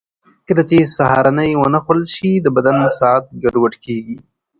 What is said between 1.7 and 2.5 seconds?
خورل شي، د